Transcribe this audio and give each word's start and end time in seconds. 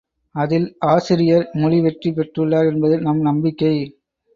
அதில் 0.35 0.65
ஆசிரியர் 0.87 1.45
முழுவெற்றி 1.53 2.11
பெற்றுள்ளார் 2.11 2.69
என்பது 2.71 2.97
எம் 3.03 3.21
நம்பிக்கை. 3.21 3.75